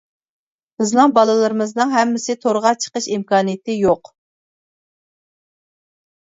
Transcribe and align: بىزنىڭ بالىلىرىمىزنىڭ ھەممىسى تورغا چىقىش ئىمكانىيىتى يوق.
بىزنىڭ 0.83 1.11
بالىلىرىمىزنىڭ 1.17 1.93
ھەممىسى 1.95 2.35
تورغا 2.45 2.71
چىقىش 2.85 3.09
ئىمكانىيىتى 3.17 3.77
يوق. 3.83 4.11